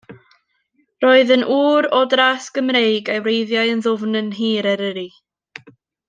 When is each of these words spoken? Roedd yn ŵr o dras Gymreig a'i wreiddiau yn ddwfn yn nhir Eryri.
Roedd 1.03 1.33
yn 1.35 1.43
ŵr 1.57 1.87
o 1.99 2.01
dras 2.13 2.47
Gymreig 2.57 3.11
a'i 3.15 3.21
wreiddiau 3.27 3.73
yn 3.77 3.83
ddwfn 3.87 4.19
yn 4.23 4.31
nhir 4.39 4.71
Eryri. 4.77 5.05